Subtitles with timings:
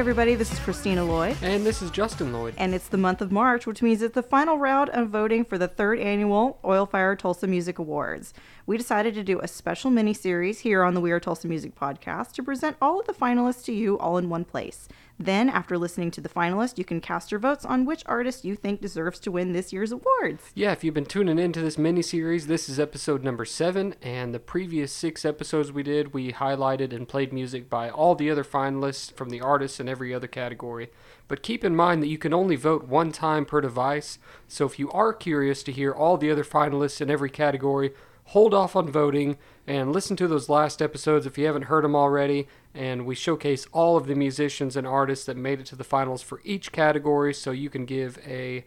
[0.00, 2.54] everybody, this is Christina Lloyd, And this is Justin Lloyd.
[2.56, 5.58] and it's the month of March, which means it's the final round of voting for
[5.58, 8.32] the third annual Oilfire Tulsa Music Awards.
[8.64, 11.78] We decided to do a special mini series here on the We Are Tulsa Music
[11.78, 14.88] podcast to present all of the finalists to you all in one place.
[15.20, 18.56] Then, after listening to the finalists, you can cast your votes on which artist you
[18.56, 20.50] think deserves to win this year's awards.
[20.54, 24.32] Yeah, if you've been tuning into this mini series, this is episode number seven, and
[24.32, 28.42] the previous six episodes we did, we highlighted and played music by all the other
[28.42, 30.88] finalists from the artists in every other category.
[31.28, 34.78] But keep in mind that you can only vote one time per device, so if
[34.78, 37.92] you are curious to hear all the other finalists in every category,
[38.30, 39.36] hold off on voting
[39.66, 42.46] and listen to those last episodes if you haven't heard them already.
[42.72, 46.22] And we showcase all of the musicians and artists that made it to the finals
[46.22, 48.64] for each category, so you can give a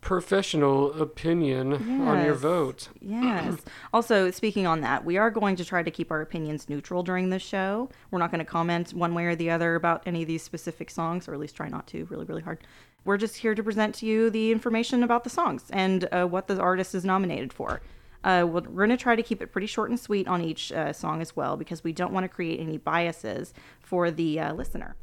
[0.00, 2.88] professional opinion on your vote.
[3.00, 3.58] Yes.
[3.92, 7.28] also, speaking on that, we are going to try to keep our opinions neutral during
[7.28, 7.90] this show.
[8.10, 10.90] We're not going to comment one way or the other about any of these specific
[10.90, 12.58] songs, or at least try not to, really, really hard.
[13.04, 16.46] We're just here to present to you the information about the songs and uh, what
[16.46, 17.82] the artist is nominated for.
[18.24, 20.92] Uh, we're going to try to keep it pretty short and sweet on each uh,
[20.92, 24.96] song as well because we don't want to create any biases for the uh, listener.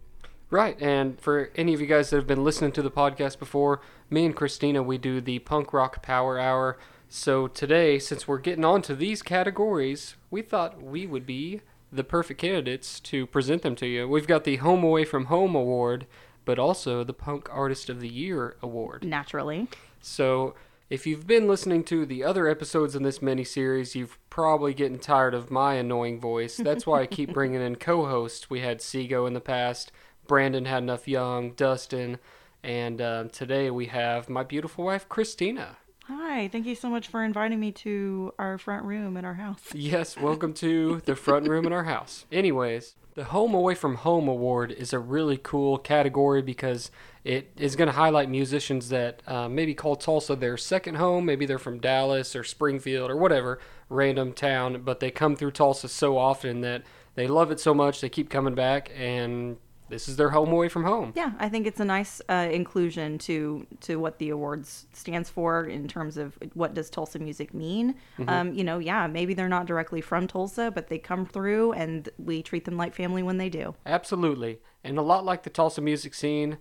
[0.50, 3.80] Right, and for any of you guys that have been listening to the podcast before,
[4.10, 6.78] me and Christina, we do the punk rock power hour.
[7.08, 11.62] So today, since we're getting onto these categories, we thought we would be
[11.92, 14.08] the perfect candidates to present them to you.
[14.08, 16.08] We've got the Home Away from Home Award,
[16.44, 19.04] but also the Punk Artist of the Year Award.
[19.04, 19.68] Naturally.
[20.02, 20.56] So
[20.92, 25.00] if you've been listening to the other episodes in this mini series, you've probably getting
[25.00, 26.58] tired of my annoying voice.
[26.58, 28.50] That's why I keep bringing in co-hosts.
[28.50, 29.94] We had Sego in the past.
[30.28, 32.20] Brandon had enough young, Dustin,
[32.62, 35.78] and um, today we have my beautiful wife Christina.
[36.08, 39.74] Hi, thank you so much for inviting me to our front room in our house.
[39.74, 42.26] Yes, welcome to the front room in our house.
[42.34, 46.92] Anyways, the Home Away from Home Award is a really cool category because
[47.24, 51.26] it is going to highlight musicians that uh, maybe call Tulsa their second home.
[51.26, 55.90] Maybe they're from Dallas or Springfield or whatever random town, but they come through Tulsa
[55.90, 56.84] so often that
[57.16, 59.58] they love it so much they keep coming back, and
[59.92, 61.14] this is their home away from home.
[61.16, 65.66] Yeah, I think it's a nice uh, inclusion to to what the awards stands for
[65.66, 67.94] in terms of what does Tulsa music mean.
[68.28, 72.10] Um, you know, yeah, maybe they're not directly from Tulsa, but they come through, and
[72.18, 73.76] we treat them like family when they do.
[73.86, 74.60] Absolutely.
[74.84, 76.58] And a lot like the Tulsa music scene,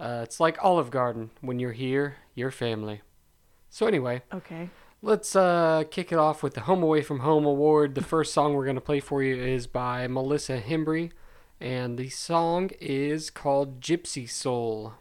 [0.00, 1.30] uh, it's like Olive Garden.
[1.40, 3.02] When you're here, you're family.
[3.68, 4.68] So, anyway, Okay.
[5.02, 7.94] let's uh, kick it off with the Home Away from Home Award.
[7.94, 11.12] The first song we're going to play for you is by Melissa Hembree,
[11.60, 14.94] and the song is called Gypsy Soul.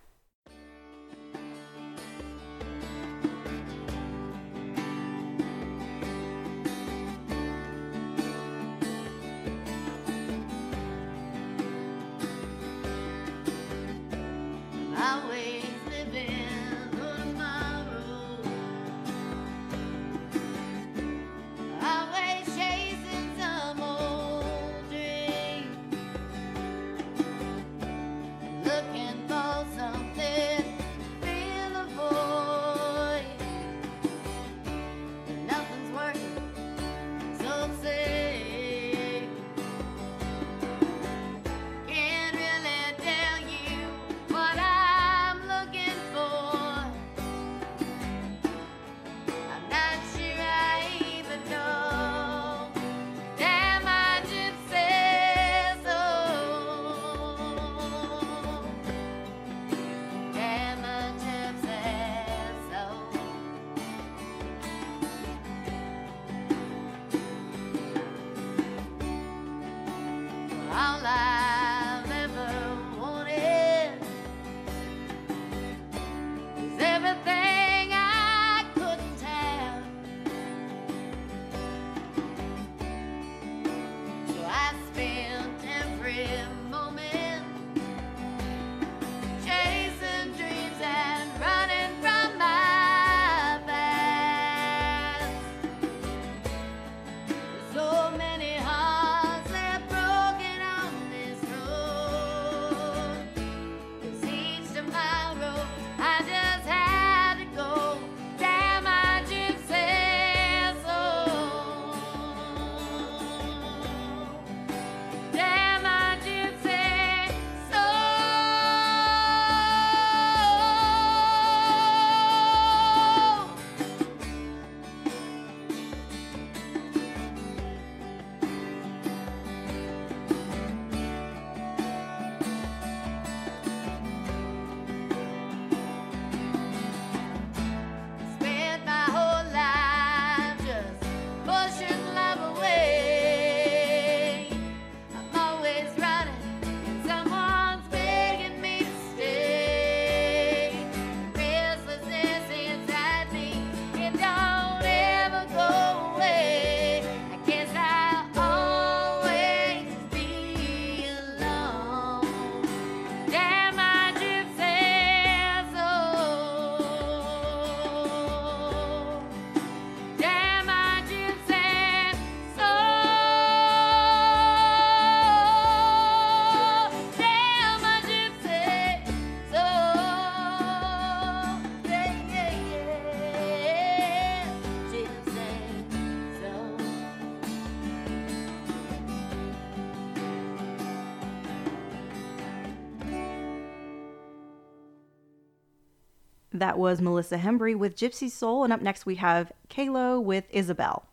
[196.60, 198.64] That was Melissa Hembree with Gypsy Soul.
[198.64, 201.09] And up next we have Kalo with Isabel.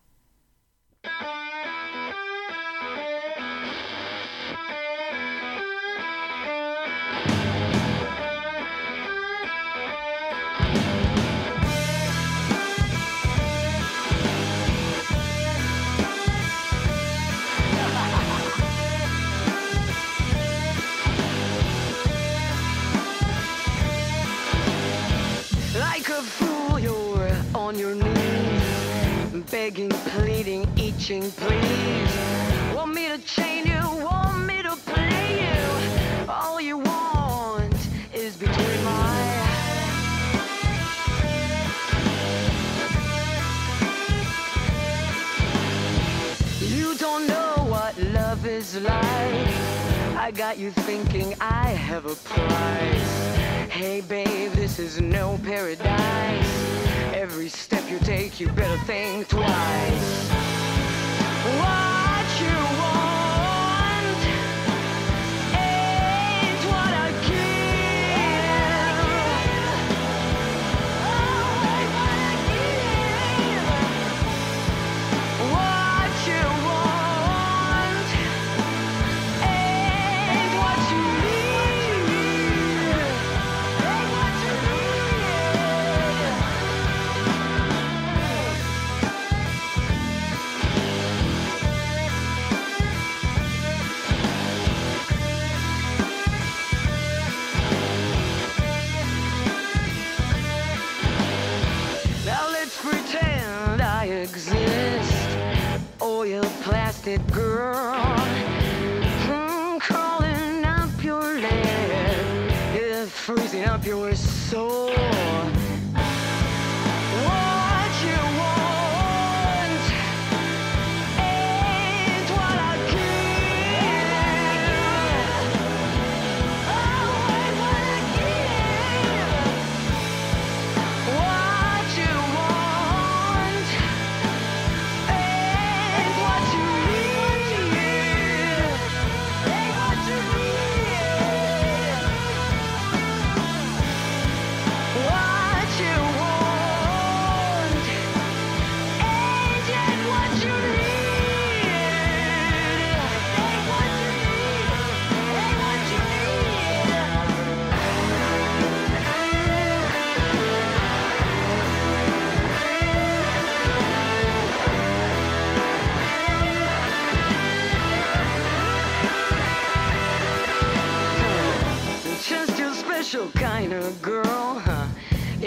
[50.50, 53.68] Got you thinking I have a price.
[53.68, 56.76] Hey babe, this is no paradise.
[57.12, 60.55] Every step you take, you better think twice.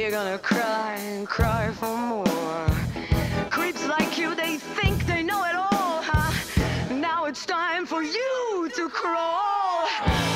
[0.09, 2.65] You're gonna cry and cry for more.
[3.51, 6.95] Creeps like you, they think they know it all, huh?
[6.95, 10.28] Now it's time for you to crawl.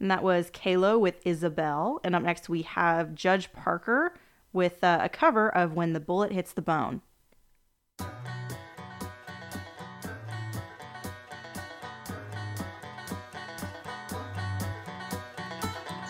[0.00, 2.00] And that was Kalo with Isabel.
[2.02, 4.14] And up next we have Judge Parker
[4.52, 7.02] with uh, a cover of When the Bullet Hits the Bone.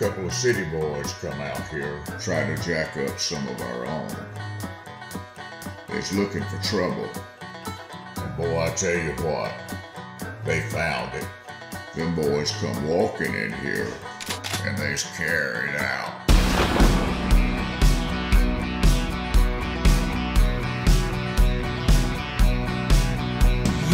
[0.00, 4.08] couple of city boys come out here trying to jack up some of our own.
[5.90, 7.06] It's looking for trouble.
[8.16, 9.52] And boy, I tell you what,
[10.46, 11.26] they found it.
[11.96, 13.88] Them boys come walking in here,
[14.64, 16.22] and they's carried out.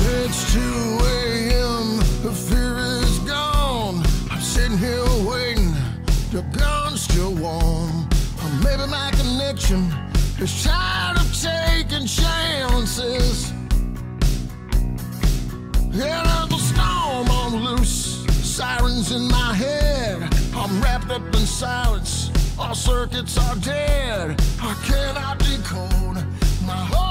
[0.09, 4.03] It's 2 a.m., the fear is gone.
[4.31, 5.73] I'm sitting here waiting,
[6.33, 8.09] the gun's still warm.
[8.43, 9.91] Or maybe my connection
[10.39, 13.53] is tired of taking chances.
[15.93, 16.56] And I'm
[18.57, 20.17] sirens in my head.
[20.55, 22.31] I'm wrapped up in silence.
[22.59, 24.41] All circuits are dead.
[24.63, 26.25] I cannot decode
[26.65, 27.06] my heart.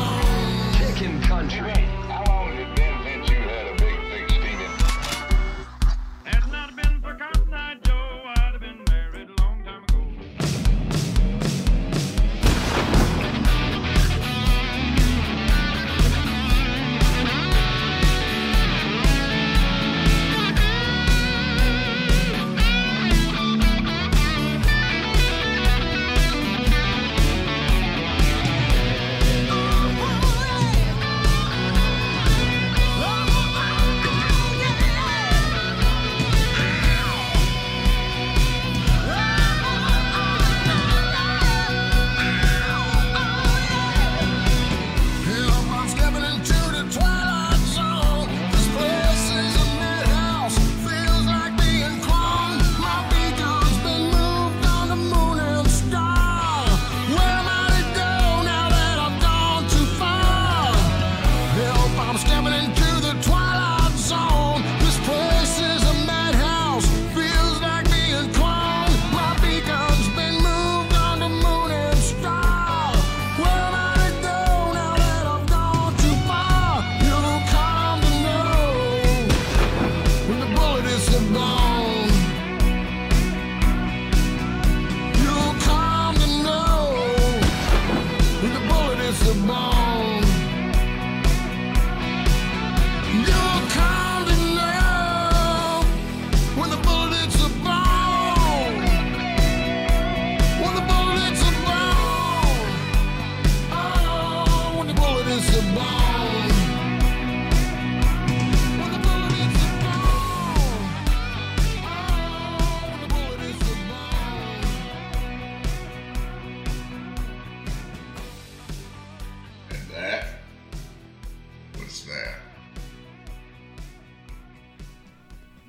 [0.00, 0.29] alone.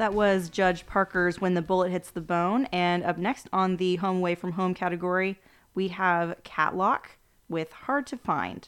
[0.02, 2.66] That was Judge Parker's When the Bullet Hits the Bone.
[2.72, 5.40] And up next on the Home Away from Home category,
[5.76, 8.68] we have Kat Lock with Hard to Find.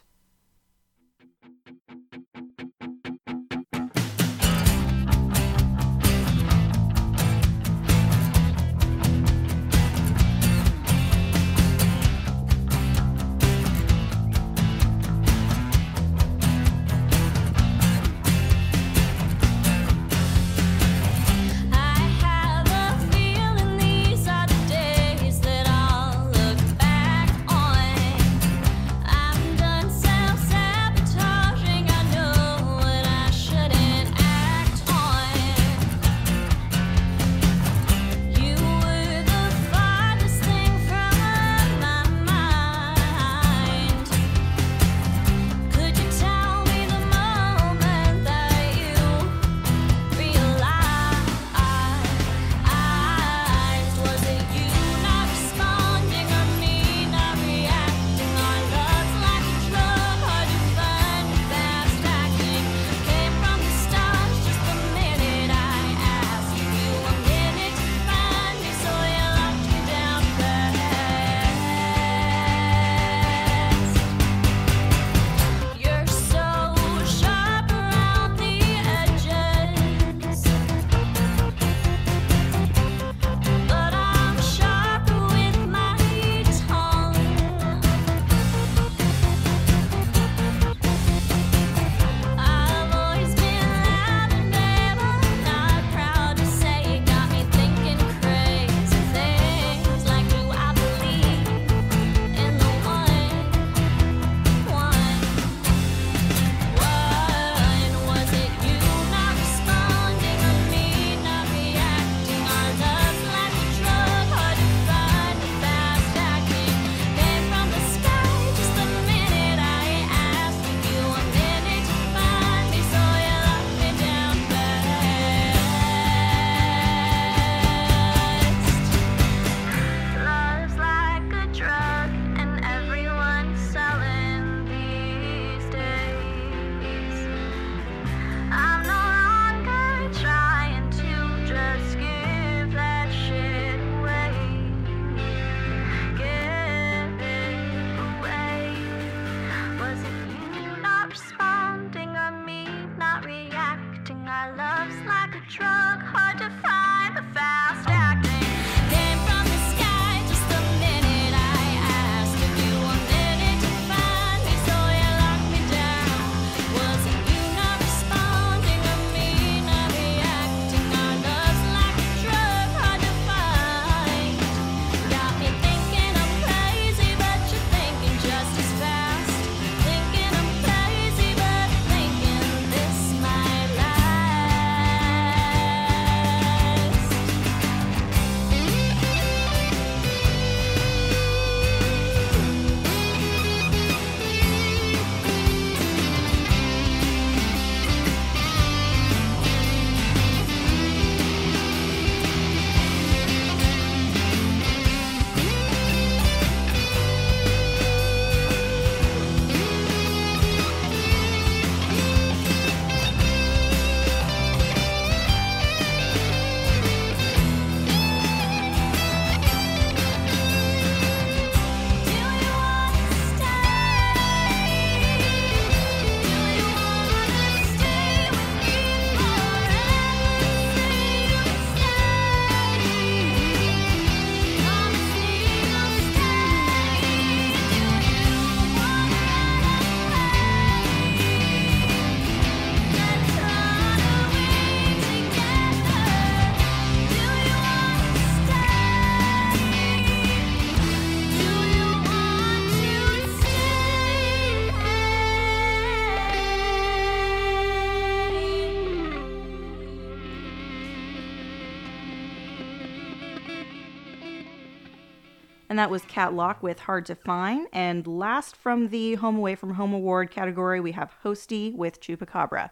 [265.78, 267.68] That was Kat Lock with Hard to Find.
[267.74, 272.70] And last from the Home Away from Home Award category, we have Hosty with Chupacabra.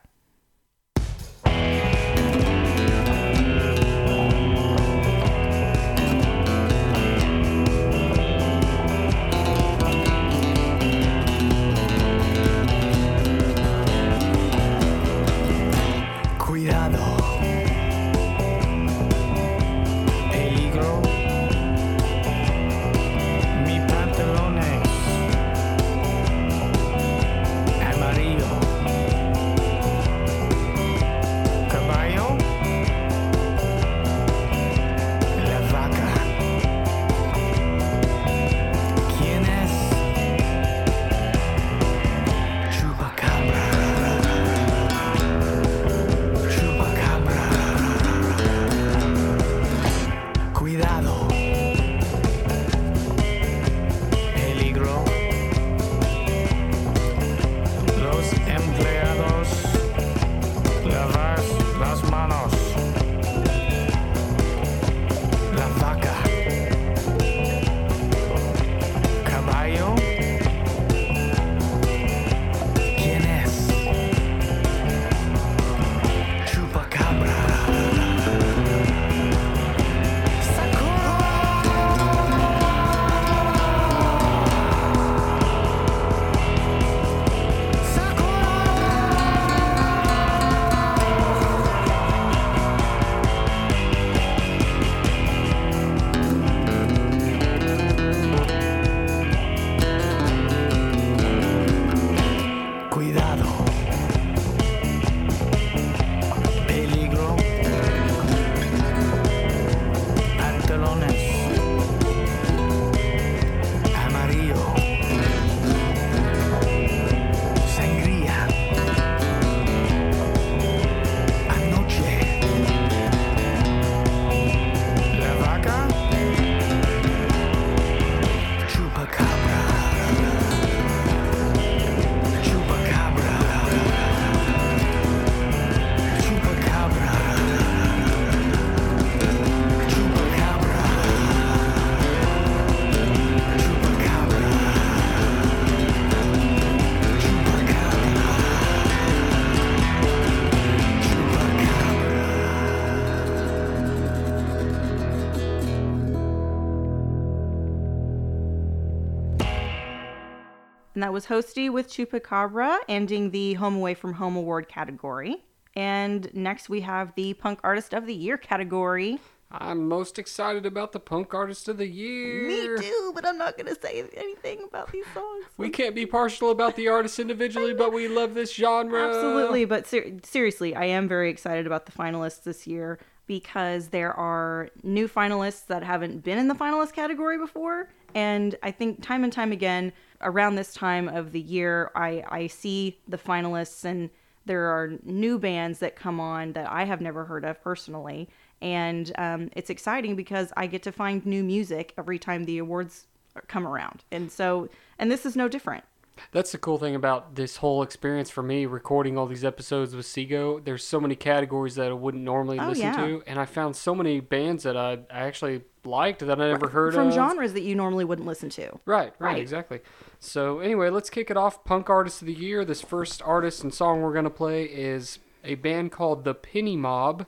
[161.01, 165.43] And that was Hosty with Chupacabra, ending the Home Away from Home Award category.
[165.75, 169.19] And next we have the Punk Artist of the Year category.
[169.51, 172.77] I'm most excited about the Punk Artist of the Year.
[172.77, 175.45] Me too, but I'm not going to say anything about these songs.
[175.57, 179.07] We can't be partial about the artists individually, but we love this genre.
[179.07, 184.13] Absolutely, but ser- seriously, I am very excited about the finalists this year because there
[184.13, 187.89] are new finalists that haven't been in the finalist category before.
[188.13, 192.47] And I think time and time again, around this time of the year, I, I
[192.47, 194.09] see the finalists, and
[194.45, 198.29] there are new bands that come on that I have never heard of personally.
[198.61, 203.07] And um, it's exciting because I get to find new music every time the awards
[203.47, 204.03] come around.
[204.11, 205.83] And so, and this is no different.
[206.31, 210.05] That's the cool thing about this whole experience for me recording all these episodes with
[210.05, 210.59] Sego.
[210.59, 212.95] There's so many categories that I wouldn't normally Oh, listen yeah.
[213.05, 216.69] to, and I found so many bands that I, I actually liked that I never
[216.69, 217.13] heard From of.
[217.13, 218.69] genres that you normally wouldn't listen to.
[218.85, 219.39] Right, right, Right.
[219.39, 219.79] exactly.
[220.19, 221.63] So anyway, let's kick it off.
[221.65, 222.63] Punk Artist of the Year.
[222.63, 227.25] This first artist and song we're gonna play is a band called the Penny Mob,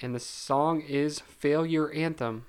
[0.00, 2.46] and the song is Failure Anthem.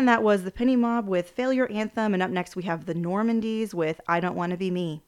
[0.00, 2.14] and that was the Penny Mob with Failure Anthem.
[2.14, 5.02] And up next, we have the Normandys with I Don't Want to Be Me.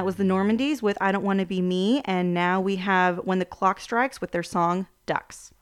[0.00, 2.00] that was the Normandys with I Don't Want to Be Me.
[2.06, 5.52] And now we have When the Clock Strikes with their song Ducks.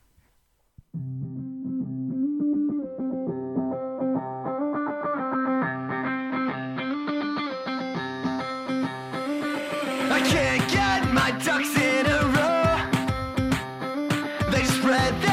[10.08, 12.78] I can't get my ducks in a row.
[14.52, 15.27] They spread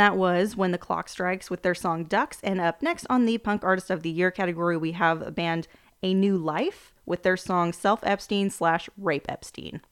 [0.00, 2.38] And that was When the Clock Strikes with their song Ducks.
[2.42, 5.68] And up next on the Punk Artist of the Year category, we have a band
[6.02, 9.82] A New Life with their song Self Epstein slash Rape Epstein.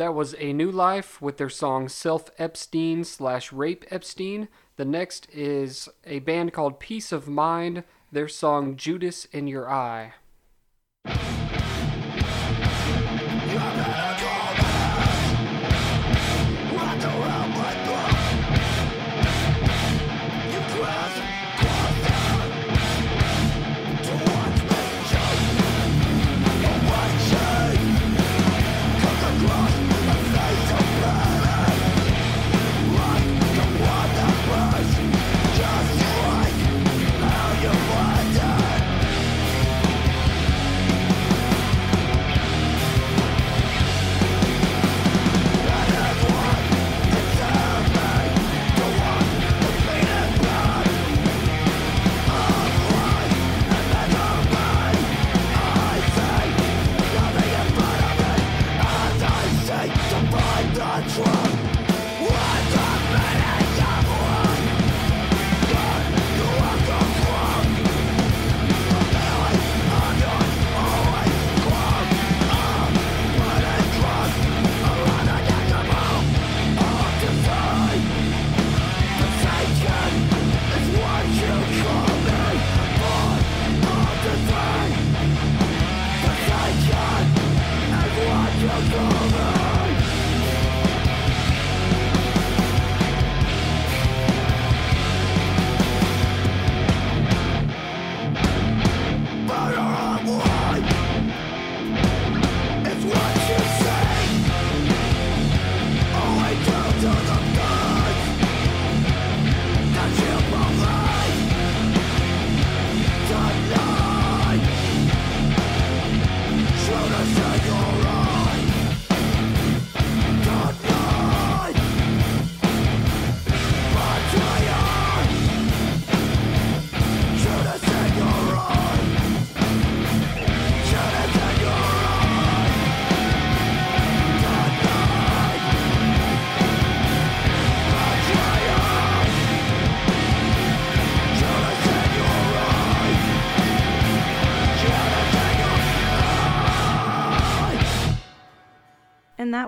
[0.00, 4.48] That was A New Life with their song Self Epstein slash Rape Epstein.
[4.76, 10.14] The next is a band called Piece of Mind, their song Judas in Your Eye.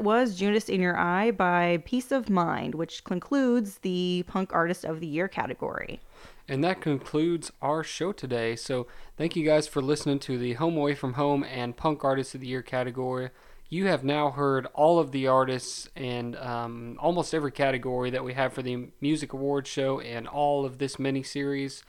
[0.03, 4.99] Was Judas in Your Eye by Piece of Mind, which concludes the Punk Artist of
[4.99, 6.01] the Year category.
[6.49, 8.57] And that concludes our show today.
[8.57, 12.35] So thank you guys for listening to the Home Away from Home and Punk Artist
[12.35, 13.31] of the Year category.
[13.69, 18.35] You have now heard all of the artists and um, almost every category that we
[18.35, 21.85] have for the Music Awards show and all of this mini series.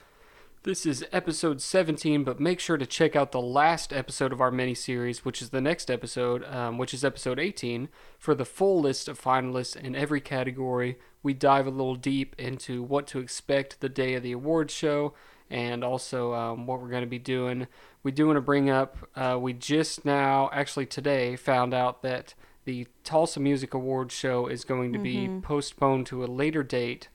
[0.63, 4.49] This is episode 17, but make sure to check out the last episode of our
[4.49, 8.79] mini series, which is the next episode, um, which is episode 18, for the full
[8.79, 10.97] list of finalists in every category.
[11.21, 15.13] We dive a little deep into what to expect the day of the awards show
[15.49, 17.67] and also um, what we're going to be doing.
[18.01, 22.35] We do want to bring up, uh, we just now, actually today, found out that
[22.63, 27.09] the Tulsa Music Awards show is going to be postponed to a later date,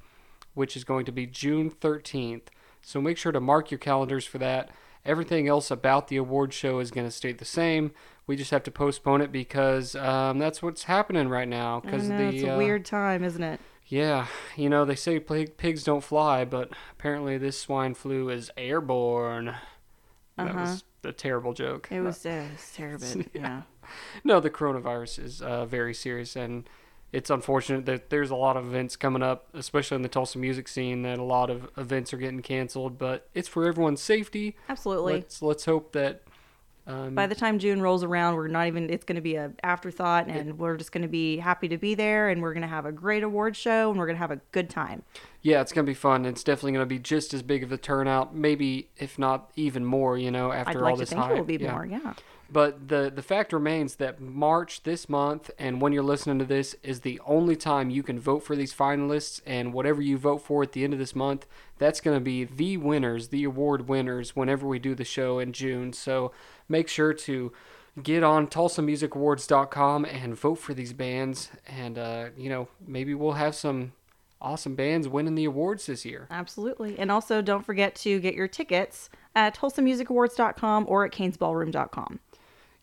[0.52, 2.48] which is going to be June 13th.
[2.82, 4.70] So make sure to mark your calendars for that.
[5.04, 7.92] Everything else about the award show is going to stay the same.
[8.26, 11.80] We just have to postpone it because um, that's what's happening right now.
[11.80, 13.60] Because the it's a uh, weird time, isn't it?
[13.86, 18.50] yeah, you know they say pig, pigs don't fly, but apparently this swine flu is
[18.56, 19.54] airborne.
[20.36, 20.60] That Uh-huh.
[20.60, 21.88] was a terrible joke.
[21.90, 23.06] It was, uh, it's terrible.
[23.32, 23.62] yeah.
[24.24, 26.68] No, the coronavirus is uh, very serious, and
[27.12, 30.68] it's unfortunate that there's a lot of events coming up, especially in the Tulsa music
[30.68, 32.98] scene, that a lot of events are getting canceled.
[32.98, 34.56] But it's for everyone's safety.
[34.68, 35.14] Absolutely.
[35.14, 36.22] Let's let's hope that.
[36.86, 39.56] Um, By the time June rolls around, we're not even, it's going to be an
[39.62, 42.66] afterthought and we're just going to be happy to be there and we're going to
[42.66, 45.02] have a great award show and we're going to have a good time.
[45.42, 46.24] yeah, it's gonna be fun.
[46.24, 50.16] It's definitely gonna be just as big of a turnout, maybe if not even more.
[50.16, 51.32] You know, I'd after like all to this think hype.
[51.32, 51.72] it will be Yeah.
[51.72, 52.14] more, yeah.
[52.50, 56.74] But the the fact remains that March this month and when you're listening to this
[56.82, 60.62] is the only time you can vote for these finalists and whatever you vote for
[60.62, 61.46] at the end of this month,
[61.76, 65.52] that's going to be the winners, the award winners whenever we do the show in
[65.52, 65.92] June.
[65.92, 66.32] So
[66.68, 67.52] make sure to
[68.02, 73.54] get on tulsamusicawards.com and vote for these bands and uh, you know, maybe we'll have
[73.54, 73.92] some
[74.40, 76.26] awesome bands winning the awards this year.
[76.30, 76.98] Absolutely.
[76.98, 82.20] And also don't forget to get your tickets at TulsaMusicAwards.com or at CainsBallroom.com.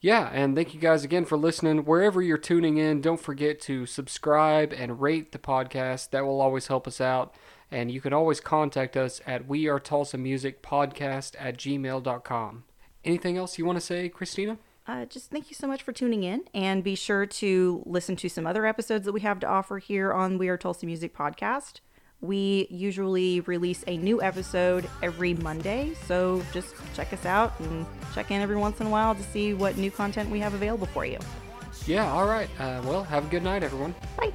[0.01, 1.85] Yeah, and thank you guys again for listening.
[1.85, 6.11] Wherever you're tuning in, don't forget to subscribe and rate the podcast.
[6.11, 7.33] That will always help us out.
[7.71, 12.65] And you can always contact us at we are Tulsa Music Podcast at gmail.com.
[13.03, 14.59] Anything else you want to say, Christina?
[14.87, 18.29] Uh, just thank you so much for tuning in and be sure to listen to
[18.29, 21.79] some other episodes that we have to offer here on We Are Tulsa Music Podcast.
[22.21, 28.31] We usually release a new episode every Monday, so just check us out and check
[28.31, 31.05] in every once in a while to see what new content we have available for
[31.05, 31.19] you.
[31.87, 32.49] Yeah, all right.
[32.59, 33.93] Uh, well, have a good night, everyone.
[34.17, 34.31] Bye.